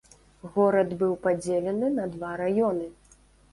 Горад 0.55 0.95
быў 1.01 1.13
падзелены 1.27 1.93
на 2.01 2.09
два 2.17 2.35
раёны. 2.43 2.91